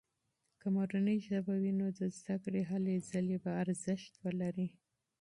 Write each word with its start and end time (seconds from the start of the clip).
که 0.61 0.67
مورنۍ 0.75 1.17
ژبه 1.27 1.53
وي، 1.61 1.71
نو 1.79 1.87
د 1.97 1.99
زده 2.17 2.35
کړې 2.43 2.61
هلې 2.71 2.95
ځلې 3.09 3.37
به 3.43 3.51
ارزښت 3.63 4.11
ولري. 4.23 4.67